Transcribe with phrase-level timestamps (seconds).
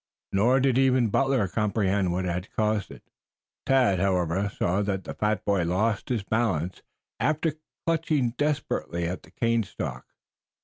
[0.31, 3.03] Nor did even Butler comprehend what had caused it.
[3.67, 6.81] Tad, however, saw the fat boy lose his balance
[7.19, 7.53] after
[7.85, 10.07] clutching desperately at the cane stalk.